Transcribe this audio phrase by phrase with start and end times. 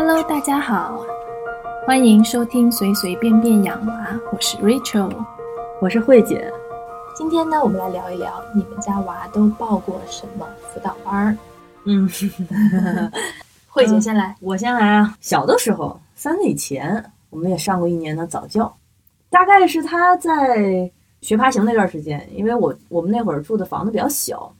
[0.00, 1.04] Hello，大家好，
[1.84, 5.10] 欢迎收听随随便便养娃，我是 Rachel，
[5.80, 6.48] 我是慧姐。
[7.16, 11.36] 今天呢，我们来聊一聊你们家娃都报过什么辅导班儿？
[11.82, 12.08] 嗯，
[13.66, 15.16] 慧姐先来， 我先来啊。
[15.20, 18.72] 小的时候，三岁以前，我们也上过一年的早教，
[19.30, 20.88] 大概是他在
[21.22, 24.54] 学爬行那段时间，因为我我们那会儿住的房子比较小，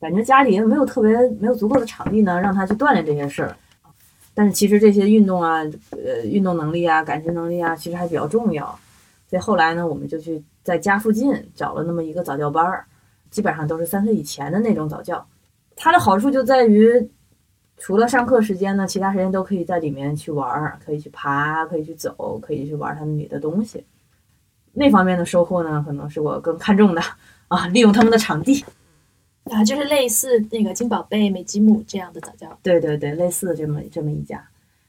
[0.00, 3.56] 感觉家里也没有特别没有足够的场地呢，让他去锻炼这些事儿。
[4.34, 5.60] 但是其实这些运动啊，
[5.90, 8.66] 呃，运动能力啊，感知能力啊，其实还比较重要。
[9.28, 12.84] 所以后来呢，我们就去在家附近找了那么一个早教班儿，
[13.30, 15.24] 基本上都是三岁以前的那种早教。
[15.76, 17.10] 它的好处就在于，
[17.76, 23.84] 除了上课时间呢，其他时间都可以在里面去玩儿，可以去爬，可以去走，可以去玩他们里的东西。
[24.72, 27.00] 那方面的收获呢，可能是我更看重的
[27.48, 28.64] 啊，利用他们的场地。
[29.50, 32.58] 啊，就是类似那个金宝贝、美吉姆这样的早教。
[32.62, 34.42] 对对对，类似这么这么一家。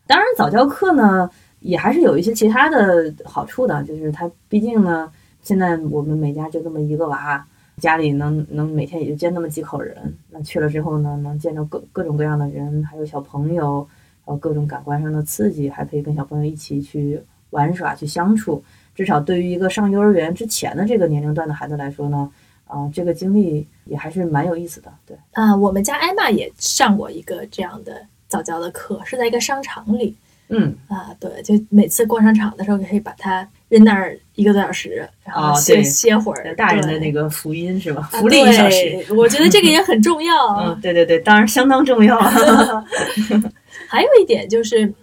[0.08, 7.46] 当然，早教课呢也还是有一些其他的好处的，就是它毕竟呢，现在我们每家就这么一个娃，
[7.78, 10.16] 家里能能每天也就见那么几口人。
[10.30, 13.86] 那去了之后呢，能见着各各种各样的人，还有小朋友，
[14.24, 18.64] 还有各种感官上的刺激，还可以跟小朋友一起去玩耍、去相处。
[18.96, 22.32] 至少对于一个上幼儿园之前的这个年龄段的孩子来说呢。
[22.68, 25.16] 啊，这个经历也还是蛮有意思的，对。
[25.34, 30.16] 啊，我们家艾玛也上过一个这样的早教的课，是在一个商场里。
[30.50, 30.76] 嗯。
[30.88, 36.56] 啊，对，就每次逛商场的时候，可以把它扔那儿一个多小时，然后歇歇会儿。
[36.56, 38.10] 大人的那个福音是吧？
[38.12, 40.34] 福利一小时，我觉得这个也很重要。
[40.58, 42.20] 嗯，对对对，当然相当重要。
[43.88, 44.94] 还有一点就是。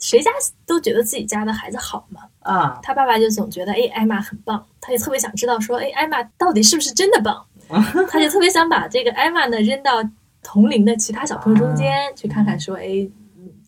[0.00, 0.30] 谁家
[0.66, 2.22] 都觉得自己家的孩子好嘛？
[2.40, 7.46] 啊，他爸爸就总觉得，哎，艾玛很棒，他就特别想知道说，哎，艾玛到底是不是真的棒？
[8.08, 10.02] 他就特别想把这个艾玛呢扔到
[10.42, 13.06] 同龄的其他小朋友中间去看看，说，哎，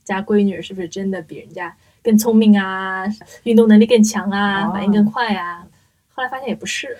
[0.04, 3.04] 家闺女是不是真的比人家更聪明啊，
[3.42, 5.62] 运动能力更强啊，反应更快啊？
[6.14, 6.96] 后来发现也不是。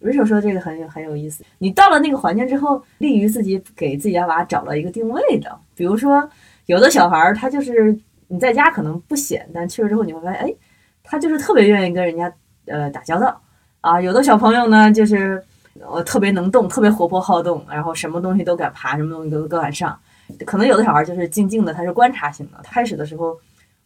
[0.00, 1.44] 为什么说这个很有很有意思？
[1.58, 6.28] 你到了那个环境之后，利于自己给自己家娃找了一个定位的，比如说。
[6.68, 10.54] 有的小孩儿他就是你在家可能不显，但去了之后你会发现，哎，
[11.02, 12.30] 他就是特别愿意跟人家
[12.66, 13.40] 呃打交道
[13.80, 13.98] 啊。
[13.98, 15.42] 有的小朋友呢，就是
[15.80, 19.98] 呃特别能动，特别活泼好动，然后什么东西都敢爬，什么东西都都敢上。
[20.44, 23.34] 可能有的小孩就是静静的，他是观察型的，开始的时候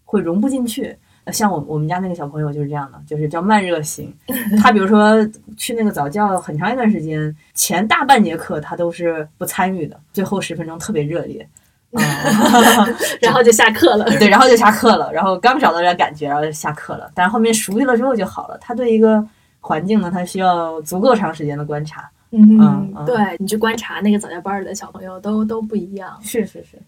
[0.05, 0.97] 会融不进去。
[1.29, 4.13] 像我我们家那个小朋友就是这样的，就是叫慢热型。
[4.61, 5.25] 他比如说
[5.57, 11.49] 去那个早教很长一段时间，前大半节课他都是不参与的，最后十分钟特别热烈。
[13.21, 17.11] 然后就下课了，对，然后就下课了，然后刚找到点感觉，然后就下课了。
[17.15, 18.57] 但是后面熟悉了之后就好了。
[18.59, 19.23] 他对一个
[19.61, 22.11] 环境呢，他需要足够长时间的观察。
[22.31, 26.19] 嗯，对你去观察那个早教班里的小朋友都都不一样。
[26.23, 26.79] 是是是，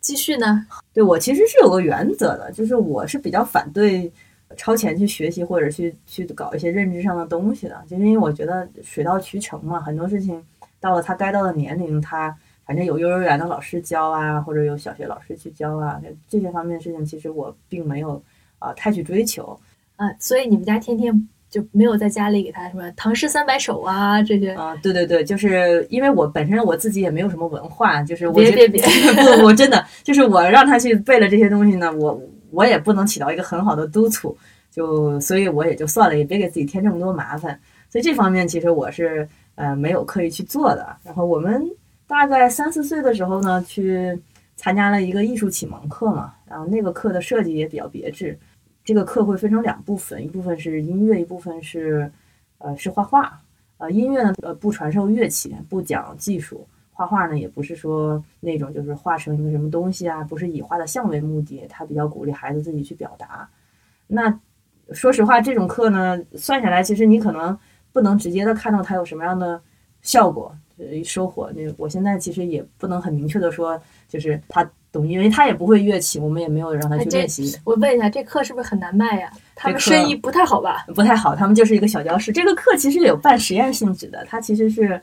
[0.00, 0.66] 继续呢？
[0.94, 4.10] 对我其实是有个原则的，就是我是比较反对
[4.56, 10.42] 超前去学习或者去去搞一些认知上的东西的，就是因为我觉得水到渠成嘛，很多事情
[10.80, 12.34] 到了他该到的年龄，他。
[12.66, 18.20] 反正有幼儿园的老师教啊，或者有小学老师去教啊，这些方面的事情，其实我并没有
[18.58, 19.56] 啊太去追求
[19.94, 20.12] 啊。
[20.18, 24.74] 所以你们家天天就没有在家里给他什么唐诗三百首啊这些啊？
[24.82, 28.82] 对对对，就是因为我本身我自己也没有什么文化，就是别别别，
[29.14, 34.36] 不，我真的就是我让他去背了这些东西呢，我我也不能起到一个很好的督促，
[34.72, 37.56] 就所以我也就算了，也别给自己添这么多麻烦。
[37.88, 40.96] 所以这方面其实我是呃没有刻意去做的。
[41.04, 41.64] 然后我们。
[42.06, 44.18] 大概三四岁的时候呢，去
[44.56, 48.38] 参加了一个艺术启蒙课嘛，然后那个课的设计也比较别致。
[48.84, 52.10] 这个课会分成两部分，一部分是音乐，一部分是
[52.58, 53.40] 呃是画画。
[53.78, 63.46] 呃，音乐呢，呃不传授乐器，不讲技术；画画呢，也不是说那种就是画成一个什么东西啊，不是以画的像为目的，他比较鼓励孩子自己去表达。
[64.06, 64.40] 那
[64.92, 67.58] 说实话，这种课呢，算下来，其实你可能
[67.92, 69.60] 不能直接的看到它有什么样的
[70.06, 70.50] 效果。
[71.02, 73.80] 收获那，我现在其实也不能很明确的说，
[74.10, 74.62] 就是他
[74.92, 77.58] 懂，因为他也不会乐器，我们也没有让他去练习。
[77.64, 79.30] 我问一下，这课是不是很难卖呀？
[79.54, 80.84] 他们生意不太好吧？
[80.94, 82.30] 不太好，他们就是一个小教室。
[82.30, 85.00] 这个课其实有半实验性质的，它其实是。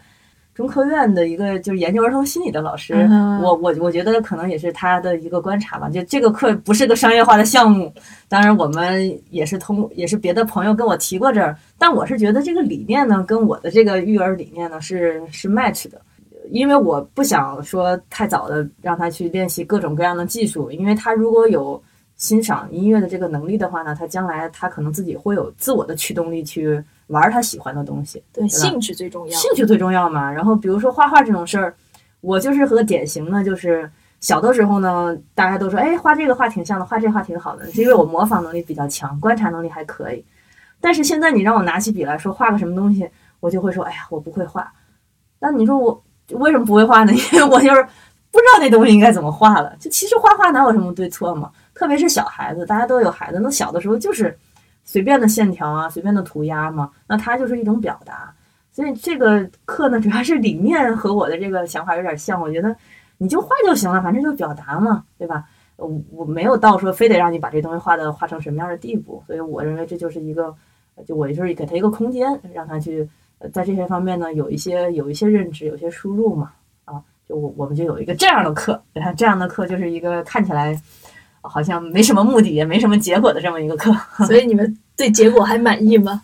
[0.53, 2.93] 中科院的一个就是研究儿童心理的老师，
[3.41, 5.89] 我我我觉得可能也是他的一个观察吧。
[5.89, 7.91] 就这个课不是个商业化的项目，
[8.29, 15.99] 当然我们也是通也是别的朋友跟我提过这儿，但我是觉得这个理念呢跟我的这个育儿理念呢是是 match 的，
[16.51, 21.81] 因为我不想说太早的让他去练习各种各样的技术，因为他如果有
[22.15, 26.79] 欣赏音乐的这个能力的话呢，他将来他可能自己会有自我的驱动力去。
[27.07, 30.31] 玩他喜欢的东西，对，兴趣最重要，兴趣最重要嘛。
[30.31, 31.75] 然后比如说画画这种事儿，
[32.21, 33.89] 我就是和典型的，就是
[34.19, 40.23] 小的时候呢，大家都说，哎，画这个画挺像的，画这画挺好的，是因为我模仿能力比较强，观察能力还可以。
[40.79, 43.09] 但是现在你让我拿起笔来说画个什么东西，
[43.39, 44.71] 我就会说，哎呀，我不会画。
[45.39, 47.11] 那你说我为什么不会画呢？
[47.33, 47.83] 因为我就是
[48.31, 49.75] 不知道那东西应该怎么画了。
[49.79, 51.51] 就其实画画哪有什么对错嘛？
[51.73, 54.37] 特别是小孩子，大家都有孩子，那小的时候就是
[54.83, 58.33] 随便的线条啊，随便的涂鸦嘛，那它就是一种表达。
[58.71, 62.75] 所以这个课呢，主要是理念和我的这个想法有点像，我觉得。
[63.19, 65.45] 你就画就行了，反正就表达嘛，对吧？
[65.77, 70.53] 我我没有到说非得让你把这东西画的画成什么样的地步，所以我认为这就是一个，
[71.05, 73.07] 就我就是给他一个空间，让他去
[73.53, 76.51] 在这些方面呢有一些有一些认知，有些输入嘛，
[76.83, 80.77] 啊，就我我们就有一个这样的课，你看这样的课就是一个看起来
[81.43, 83.95] 好像没什么目的也没什么结果的这么一个课，
[84.25, 86.21] 所以你们对结果还满意吗？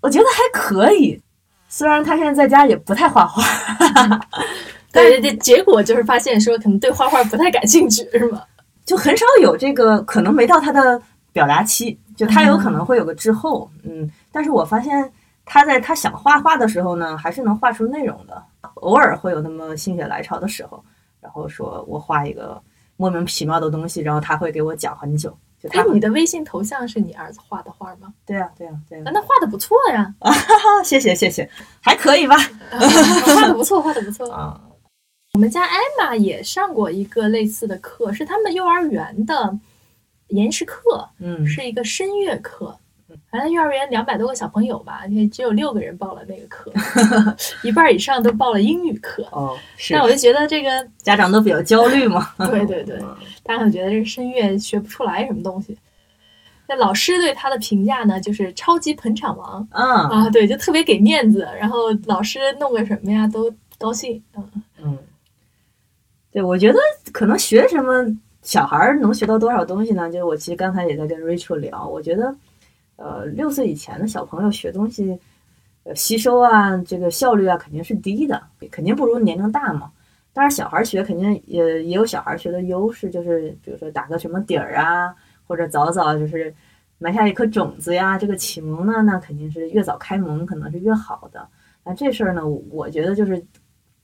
[0.00, 1.20] 我觉得还可以，
[1.68, 3.42] 虽然他现在在家也不太画画。
[4.92, 8.42] 但是这，结果就是发现说，可能对画画不太感兴趣，是吗？
[8.84, 11.00] 就很少有这个，可能没到他的
[11.32, 14.10] 表达期，就他有可能会有个滞后，嗯。
[14.32, 15.12] 但是我发现
[15.44, 18.42] 他在他想画画的时候呢，还是能画出内容的。
[18.76, 20.82] 偶尔会有那么心血来潮的时候，
[21.20, 22.60] 然后说我画一个
[22.96, 25.36] 莫名其妙的东西，然后他会给我讲很久。
[25.70, 28.12] 哎，你的微信头像是你儿子画的画吗？
[28.24, 29.04] 对呀，对呀，对呀。
[29.12, 30.14] 那画的不错呀！
[30.20, 31.48] 啊哈哈，谢谢谢谢，
[31.80, 32.36] 还可以吧？
[33.34, 34.60] 画的不错，画的不错啊。
[35.32, 39.58] 我们家艾玛也上过一个类似的课，是他们幼儿园的
[40.28, 42.78] 延时课，嗯，是一个声乐课。
[43.30, 46.72] 反正幼儿园两百多个小朋友吧，也只有六个人报了那个课，
[47.62, 49.22] 一半以上都报了英语课。
[49.32, 49.94] 哦，是。
[49.94, 52.30] 那我就觉得这个家长都比较焦虑嘛。
[52.50, 52.98] 对对对，
[53.42, 55.76] 大家可能觉得这声乐学不出来什么东西。
[56.68, 59.66] 那老师对他的评价呢，就是超级捧场王。
[59.70, 64.20] 嗯啊，对，就特别给面子，然后老师弄个什么呀都高兴。
[64.36, 64.50] 嗯
[64.82, 64.98] 嗯。
[66.32, 66.78] 对，我觉得
[67.12, 68.04] 可能学什么，
[68.42, 70.10] 小孩儿能学到多少东西呢？
[70.10, 72.34] 就是我其实刚才也在跟 Rachel 聊，我觉得，
[72.96, 75.18] 呃，六岁以前的小朋友学东西，
[75.84, 79.90] 呃，吸收啊，这个效率啊，肯定是低的，肯定不如年龄大嘛。
[80.32, 85.14] 当然，小孩学肯定也也有小孩学的优势，就是比如说打个什么底儿啊，
[85.46, 86.54] 或者早早就是
[86.98, 88.18] 埋下一颗种子呀。
[88.18, 91.48] 这个启蒙呢，那肯定是越早开蒙可能是越好的。
[91.84, 93.42] 那这事儿呢，我觉得就是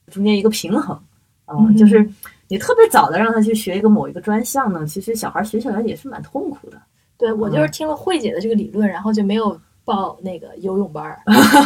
[0.07, 0.99] 中间一个平衡。
[1.47, 2.09] 嗯，就是
[2.49, 6.81] 你特别早的让他去学一个某一个专项呢，其实小孩学起来也是蛮痛苦的。
[7.23, 11.21] 对我就是听了慧姐的这个理论，然后就没有报那个游泳班儿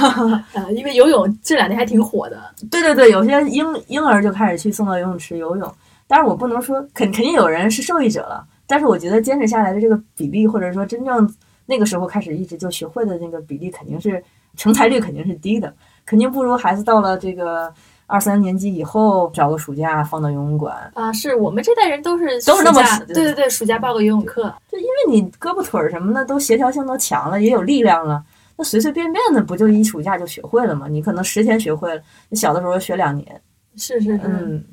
[0.53, 2.39] 呃，因为游泳这两年还挺火的。
[2.71, 5.75] 对对对，有些婴婴儿就开始去送到游泳池游泳，
[6.07, 14.23] 但是我不能说肯肯定有人是受益者了，但是我觉得坚持下来的这个比例，或者说真正那个时候开始一直就学会的那个比例，肯定是
[14.59, 15.75] 成才率肯定是低的，
[16.05, 17.73] 肯定不如孩子到了这个。
[18.09, 28.25] 二三年级以后找个暑假放到游泳馆啊，是我们这代人都是都是那么对对对，暑假报个游泳课，就因为你胳膊腿儿什么的都协调性都强了，也有力量了，
[28.57, 30.87] 那随随便便的不就一暑假就学会了吗？
[30.89, 33.41] 你可能十天学会了，你小的时候学两年，
[33.77, 34.65] 是是是，嗯，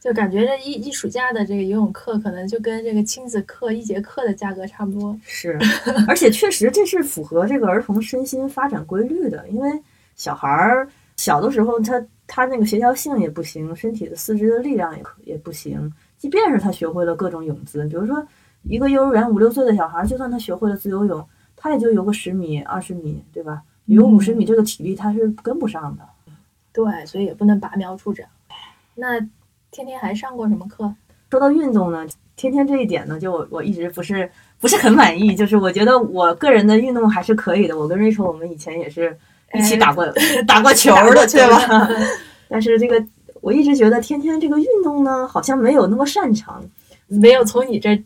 [0.00, 5.58] 就感觉这一一暑假的这个游泳课可能就跟这个亲子课一节课的价格差不多，是，
[6.08, 9.70] 而且确实这是符合这个儿童身心发展规律的，因为
[10.16, 10.88] 小孩儿
[11.18, 12.02] 小的时候他。
[12.32, 15.92] 他那个协调性也不行，身体的四肢的力量也也不行。
[16.16, 18.24] 即便是他学会了各种泳姿，比如说
[18.62, 23.62] 一个幼儿园五六岁的小孩，就算他学会了自由泳，他也就游个十米、二十米，对吧？
[23.86, 26.04] 游五十米这个体力他是跟不上的。
[26.72, 28.24] 对，所以也不能拔苗助长。
[28.94, 29.18] 那
[29.72, 30.94] 天天还上过什么课？
[31.30, 35.34] 说到运动呢，天天这一点呢，就我我一直不是不是很满意。
[35.34, 37.76] 就是我觉得我个人的运动还是可以的。
[37.76, 39.18] 我跟 Rachel 我们以前也是。
[39.52, 40.06] 一起打过
[40.46, 41.88] 打过球的，对吧？
[42.52, 43.00] 但是这个
[43.40, 46.60] 我一直觉得天天这个运动呢，好像没有那么擅长，
[47.06, 48.02] 没有从你这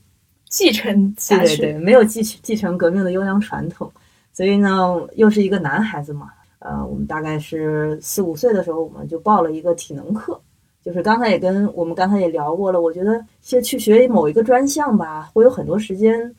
[0.50, 3.90] 继承下去，对对，没有继继承革命的优良传统。
[4.34, 10.38] 所以呢，又是一个男孩子嘛，呃，我们大概是四五岁的时候，我们就报了一个体能课。
[10.84, 16.34] 就是刚才也跟我们刚才也聊过了，我觉得先去学某一个专项吧，会有很多时间，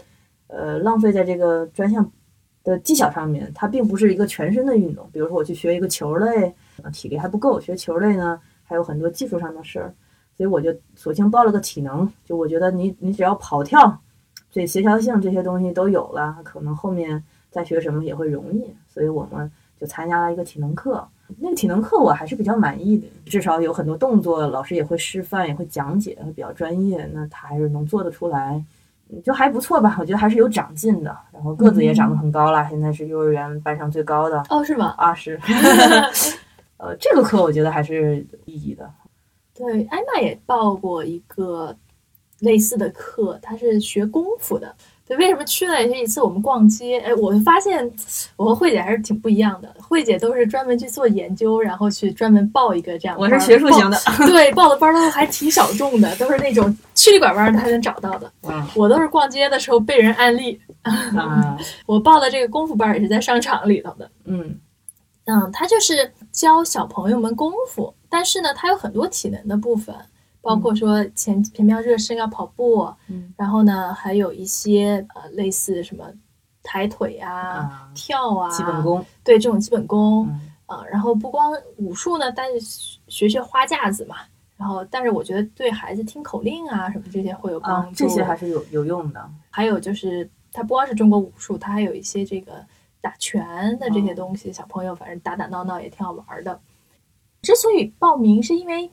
[0.46, 2.10] 呃，浪费在这个专项。
[2.64, 5.08] 的技巧上面，它并不是一个全身的运动。
[5.14, 6.52] 比如说，我去学一个球类，
[6.92, 9.94] 体力还不够；学球类呢，还有很多技术上的事儿。
[10.38, 12.12] 所以我就索性报了个体能。
[12.26, 14.00] 就我觉得，你你只要跑跳，
[14.52, 18.66] 这协调性这些东西都有了，可能后面再学什么也会容易。
[18.88, 21.08] 所以我们就参加了一个体能课。
[21.40, 27.10] 那个体能课我还是比较满意的，至少有很多动作，老师也会示范，也会讲解，会比较专业。
[27.14, 28.64] 那他还是能做得出来。
[29.24, 34.44] 就还不错吧，我觉得还是有长进的，然后个子也长得很高了，现在是幼儿园班上最高的。
[34.50, 34.96] 哦，是吗？
[34.98, 35.40] 啊，是。
[36.78, 38.14] 呃，这个课我觉得还是有
[38.46, 38.90] 意义的。
[39.54, 41.76] 对，艾玛也报过一个
[42.40, 44.76] 类似的课，她是学功夫的。
[45.08, 45.80] 对，为什么去呢？
[45.80, 47.90] 也是一次我们逛街，哎，我发现
[48.36, 49.74] 我和慧姐还是挺不一样的。
[49.80, 53.16] 慧姐都是专门去做研究，然后去专门报一个这样。
[53.20, 58.32] 我是学术型的，对，报的班都还挺小众的，都是那种曲里拐弯的还能找到的。
[58.50, 60.60] 嗯，我都是逛街的时候被人安利。
[60.82, 61.56] 啊，
[61.86, 64.10] 我报的这个功夫班也是在商场里头的。
[64.26, 64.60] 嗯
[65.26, 69.96] 嗯，他就是教小朋友们功夫，但是呢，他有很多体能的部分。
[70.42, 76.06] 包括说前前面热身要跑步，嗯，然后呢，还有一些呃类似什么
[76.62, 80.84] 抬腿啊、跳啊，基本功，对这种基本功嗯啊。
[80.86, 82.60] 然后不光武术呢，但是
[83.08, 84.18] 学学花架子嘛。
[84.56, 89.30] 然后，但是我觉得对孩子听口令啊什么这些会有帮助，这些还是有有用的。
[89.50, 92.64] 还有就是，它不光是中国武术，它还有一些这个
[93.06, 96.60] 打拳的这些东西，小朋友反正打打闹闹也挺好玩的。
[97.44, 98.90] 之所以报名，是因为。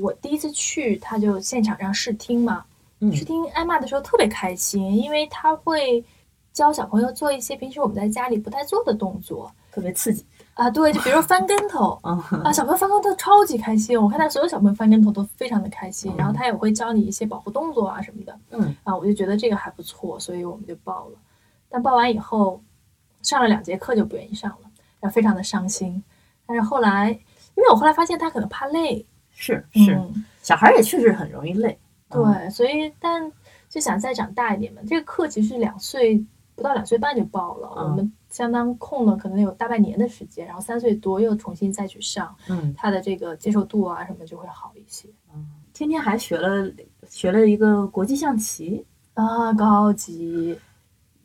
[0.00, 2.64] 我第一次去，他就现场让试听嘛，
[3.00, 6.04] 嗯试听艾玛的时候特别开心，因为他会
[6.52, 10.70] 教小朋友做一些平时我们在家里不太做的动作，特别刺激啊。
[10.70, 21.18] 对，就比如说翻跟头啊， 啊，小朋友翻跟头超级开心，我看他所有小朋友翻跟头都非常的开心，然后他也会教你一些保护动作啊什么的，嗯啊，我就觉得这个还不错，所以我们就报了。
[21.68, 22.62] 但报完以后，
[23.22, 24.70] 上了两节课就不愿意上了，
[25.00, 26.02] 然后非常的伤心。
[26.46, 29.04] 但是后来，因为我后来发现他可能怕累。
[29.30, 31.78] 是是，嗯、小孩也确实很容易累。
[32.10, 33.30] 对，嗯、所以但
[33.68, 34.80] 就想再长大一点嘛。
[34.86, 36.24] 这个课其实两岁
[36.56, 45.08] 不到两岁半就报了，嗯、我们相当空了可能有大半年的时间，然后三岁多又重新再去上，嗯，他的这个接受度啊什么就会好一些。
[45.32, 46.68] 嗯，天天还学了
[47.08, 48.84] 学了一个国际象棋
[49.14, 50.58] 啊，高级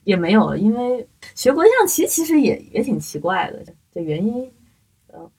[0.03, 4.51] 也没有了，因为学国际象棋其实也也挺奇怪的，这原因，
[5.07, 5.31] 呃，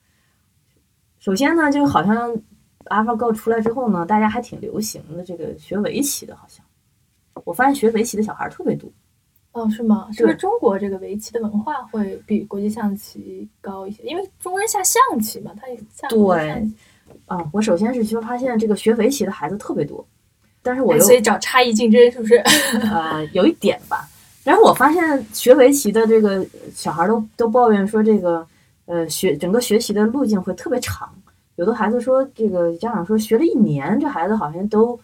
[1.19, 2.35] 首先呢，就好像。
[2.85, 6.63] AlphaGo 出来之后呢，大家还挺流行的这个学围棋的，好像
[7.43, 8.87] 我发现学围棋的小孩特别多。
[9.53, 10.07] 哦，是吗？
[10.13, 14.03] 是不是中国这个围棋的文化会比国际象棋高一些？
[14.03, 16.63] 因为中国人下象棋嘛，他也下对。
[17.25, 20.07] 啊，我首先是就发现这个学围棋的孩子特别多，
[20.61, 22.35] 但是我又所以找差异竞争是不是？
[22.93, 24.07] 呃，有一点吧。
[24.45, 28.45] 然后我发现学围棋的这个小孩都都抱怨说，这个
[28.85, 31.09] 呃学整个学习的路径会特别长。
[31.55, 34.99] 有的孩子说，这个家长说学了一年，这孩子好像都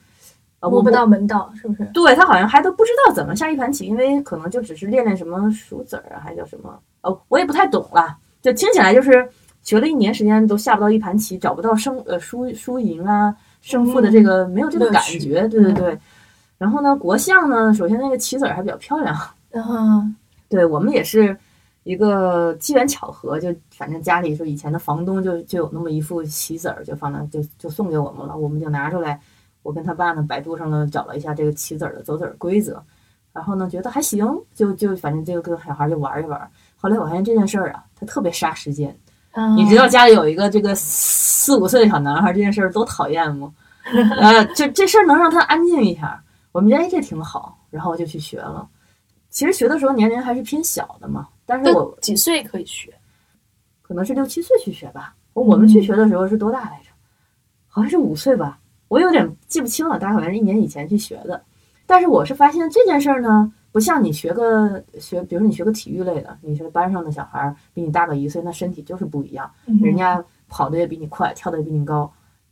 [0.59, 1.89] 呃摸不到门道，是不是？
[1.91, 8.15] 对他好像还都不知道怎么下一盘棋，因为可能就只是练练什么数子儿啊，还叫什么哦，我也不太懂了。
[8.43, 9.27] 就听起来就是
[9.63, 15.97] 学了一年时间都下不到一盘棋，找不到胜呃输输赢啊胜负的这个、嗯、没有这个感觉，对对对。
[16.61, 19.17] 然后呢，国象呢，首先那个棋子儿还比较漂亮，
[19.49, 20.15] 嗯，
[20.47, 21.35] 对我们也是。
[21.83, 29.19] 一个机缘巧合，就反正家里说以前的房东就就有那么一副棋子儿，就放那就就送给我们了，我们就拿出来，
[29.63, 32.79] 我跟他爸呢百度上呢找了一下这个棋子儿的走子儿规则，
[33.33, 36.39] 然后呢觉得还行，就就反正就跟小孩就玩一玩。
[36.77, 38.95] 后来我发现这件事儿啊，他特别杀时间。
[39.31, 43.51] 嗯、你知道家里有一个这个四五岁的小男孩，这件事儿多讨厌吗？
[44.21, 48.67] 呃，就这事儿能让他安静一下，我们觉得哎这挺好，然后我就去学了。
[49.29, 51.27] 其实学的时候年龄还是偏小的嘛。
[51.45, 52.93] 但是我几岁可以学？
[53.81, 55.15] 可能是六七岁去学吧。
[55.33, 56.91] 我们去学的时候是多大来着？
[57.67, 59.97] 好像是五岁吧，我有点记不清了。
[59.97, 61.41] 大概好像是一年以前去学的。
[61.85, 69.49] 但是我是发现这件事儿呢，不像你学个学，比如说你学个体育类的，你学班上的小孩比你大个一岁，那身体就是不一样。
[69.65, 72.09] 嗯、人家跑的也比你快，跳的也比你高，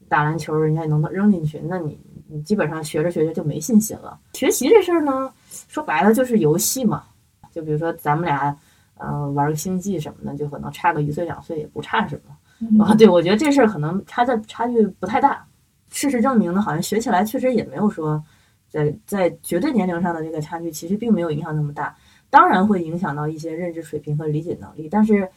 [0.09, 1.97] 打篮球人家也能扔进去，那你
[2.31, 4.17] 你基本上学着学着就没信心了。
[4.33, 5.33] 学习这事儿呢，
[5.67, 7.03] 说白了就是游戏嘛。
[7.51, 8.57] 就比如说咱们俩。
[9.01, 12.35] 呃，玩个星际什么的，就可能差个一岁两岁也不差什么。
[12.59, 15.47] 嗯、啊，对，我觉得这事儿可能差在差距不太大。
[15.89, 18.21] 事实证明呢，好像学起来确实也没有说
[18.67, 21.95] 在在绝对年龄上的这个差距，其实并没有影响那么大。
[22.29, 25.29] 当然会影响到一些认知水平和理解能力，但是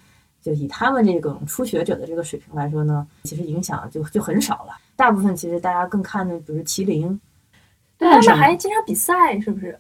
[0.42, 4.76] 就以他们这种初学者的这个水平来说呢，其实影响就就很少了。
[4.96, 7.18] 大部分其实大家更看的，比如麒麟，
[7.96, 9.78] 对他们还经常比赛，是不是？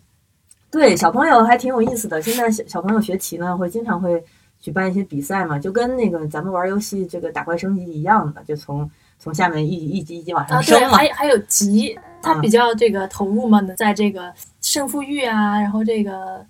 [0.70, 2.22] 对，小朋友还挺有意思的。
[2.22, 4.22] 现在小小朋友学棋呢，会经常会
[4.60, 10.86] 举办一些比赛嘛，就跟那个咱们玩游戏这个打怪升级一样的，就从从下面一一级一级往上升嘛。
[10.86, 16.44] 啊、对，还还有级，他比较这个投入嘛，嗯、在这个胜负欲啊，然后这个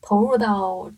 [0.00, 0.90] 投入到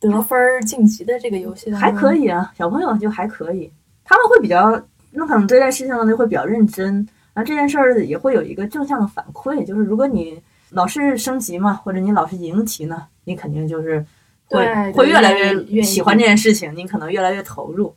[0.00, 3.70] 得分晋级的这个游戏还可以啊，小朋友就还可以，
[4.02, 6.94] 他们会比较，那可能对待事情呢就会比较认真，
[7.34, 10.42] 然后这件事儿也会有一个正向的反馈，就是如果你。
[10.72, 14.06] 老是升级嘛，或者你老是赢棋呢，你肯定就是
[14.46, 17.92] 会会越来越喜欢这件事情，你可能越来越投入。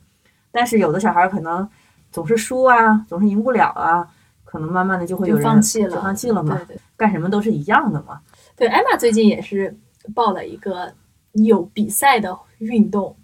[0.50, 1.68] 但是有的小孩可能
[2.10, 4.04] 总是输啊，总是赢不了啊，
[4.42, 8.18] 可能慢慢的就会有人放弃了，就放弃了嘛，对对干什么都是一样的嘛。
[8.56, 9.72] 对，艾玛最近也是
[10.12, 10.92] 报了一个
[11.34, 13.16] 有比赛的运动，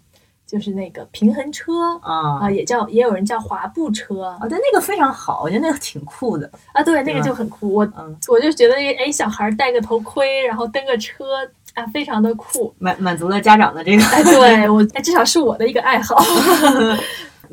[0.45, 7.73] 就是那个平衡车啊啊，也叫也有人叫滑步车啊，但，那个非常好，我觉得那个挺酷的啊，对，那个就很酷。
[7.73, 11.25] 我嗯，我就觉得，哎，小孩戴个头盔，然后蹬个车
[11.73, 16.17] 啊，非常的酷，满满足了家长的这个，哎，对我，哎，至少是我的一个爱好。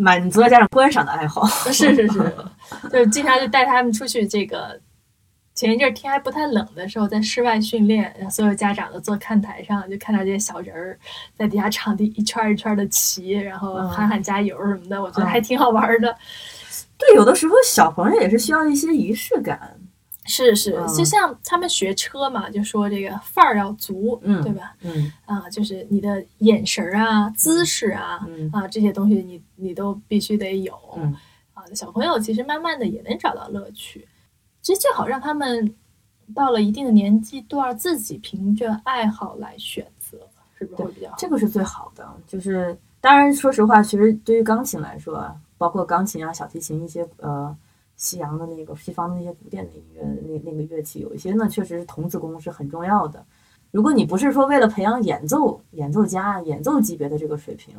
[0.01, 1.45] 满足了家长观赏的爱好。
[1.73, 2.35] 是是是，
[2.89, 4.25] 就经常就带他们出去。
[4.25, 4.79] 这个
[5.59, 10.97] 前一阵天还不太冷的时候，在室外训练，然后所有家长都坐看台上，就看到这些小人儿
[11.37, 16.17] 在底下场地一圈一圈的骑，然后喊喊加油什么的，我觉得还挺好玩的。
[16.97, 19.77] 对，有的时候小朋友也是需要一些仪式感。
[20.27, 24.77] 是是，就像他们学车嘛，就说这个范儿要足，嗯，对吧？
[24.83, 30.73] 嗯啊，就是你的眼神啊、姿势啊，嗯啊这些东西你你都必须得有。
[30.97, 31.17] 嗯
[31.55, 34.07] 啊，小朋友其实慢慢的也能找到乐趣。
[34.63, 35.75] 其实最好让他们
[36.35, 40.19] 到了一定的年纪段，自己凭着爱好来选择，
[40.59, 41.17] 是不是会比较好？
[41.19, 42.07] 这个是最好的。
[42.27, 47.57] 就是当然，说实话，其实对于钢琴来说，包括钢琴啊、小提琴一些呃。
[48.01, 53.27] 西洋的那个西方的那些古典的音乐，那那个乐器有一些呢，确实是童子功是很重要的。
[53.73, 57.75] 如果你不是说为了培养演奏演奏家、演奏级别的这个水平，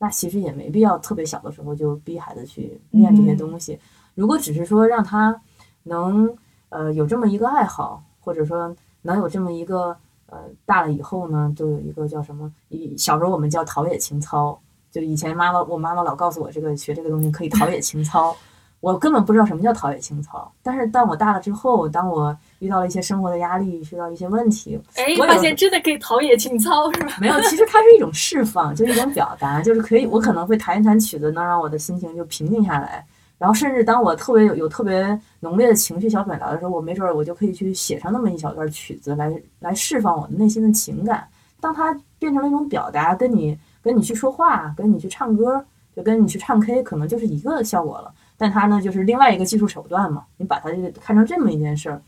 [0.00, 3.78] 那其实也没必要特别小的时候就逼孩子去练这些东西。
[4.16, 5.40] 如果只是说让他
[5.84, 6.32] 能
[6.68, 9.96] 呃有这么一个爱好，或者说能有这么一个
[10.26, 12.50] 呃大了以后呢，就有一个叫什么？
[12.68, 14.58] 以小时候我们叫陶冶情操，
[14.90, 18.36] 就以前妈妈我妈妈老告诉我，这个学这个东西可以陶冶情操。
[18.80, 27.12] 我根本不知道什么叫陶冶情操，但是当我大了之后，当我遇到了一些生活的压力，遇到一些问题，哎，发现真的可以陶冶情操，是吧？
[27.20, 33.04] 没有，其实它是一种释放，就是一种表达，就是可以，我可能会弹一弹曲子，能让我的心情就平静下来。
[33.40, 41.26] 然后，甚至当我特别有有特别浓烈的情绪想表达的时候，我没准儿我就可以去写上那么一小段曲子来来释放我的内心的情感。
[41.58, 45.64] 当它变成了一种表达，跟你跟你去说话，跟你去唱歌，
[45.96, 48.12] 就跟你去唱 K，可能就是一个效果了。
[48.36, 50.26] 但它呢，就是另外一个技术手段嘛。
[50.36, 52.02] 你把它这个看成这么一件事儿，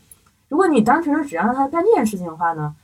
[0.49, 2.75] 如果你单纯只让他干这件事情的话呢，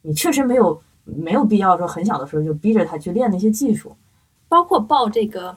[0.00, 3.94] 你确实没有没有必要说很小的时候就逼着他去练那些技术，
[4.48, 5.54] 包括报这个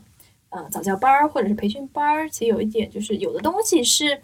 [0.51, 2.29] 呃早教班儿或者是培训班儿。
[2.29, 4.21] 其实有一点就是，有的东西是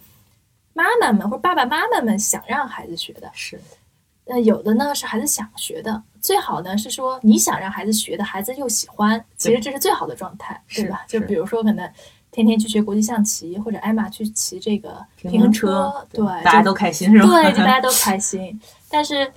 [0.73, 3.59] 妈妈们或者爸爸妈妈们想让孩子学的，是。
[4.25, 11.03] 那，有的呢是孩子想学的，最好呢是说你想让孩子学的，孩子又喜欢，其实这是最好的状态，对吧？
[11.07, 11.91] 就比如说可能。
[12.29, 17.25] 天天去学国际象棋，或者艾玛去骑这个平衡车，对，大家都开心是吧？
[17.25, 18.59] 对，就大家都开心。
[18.91, 19.31] 但是，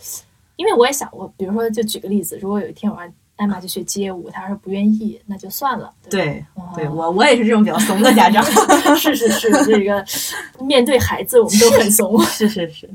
[0.57, 5.91] 因为我也想过，比如说，就举个例子，如果有一天晚上艾玛就学街舞，他要是不愿意，那就算了。
[6.11, 6.45] 对，
[6.77, 8.45] 对我我也是这种比较怂的家长。
[8.95, 10.05] 是是是，这个
[10.63, 12.21] 面对孩子，我们都很怂。
[12.25, 12.87] 是是是。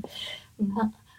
[0.60, 0.72] 嗯，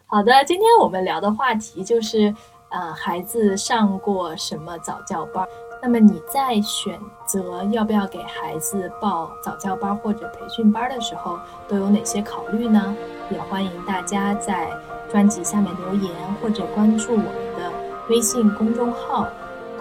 [0.06, 2.32] 好的，今天我们聊的话题就是，
[2.70, 5.44] 呃，孩子上过什么早教班？
[5.82, 11.36] 那么你在选择要不要给孩子报早教班或者培训班的时候，
[11.66, 12.94] 都有哪些考虑呢？
[13.30, 14.70] 也欢迎大家在
[15.10, 17.70] 专辑下面留言，或者关注我们的
[18.08, 19.28] 微信公众号，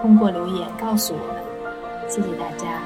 [0.02, 1.44] 通过留言告诉我们。
[2.08, 2.80] 谢谢大家。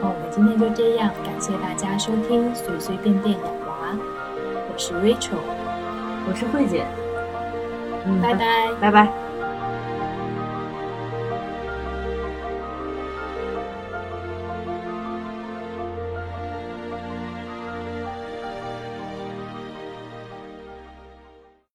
[0.00, 5.38] 那我们今天就这样，感谢大家收听《随随便便养娃》，我是 Rachel，
[6.28, 6.86] 我是慧姐，
[8.06, 9.25] 嗯，拜拜，拜拜。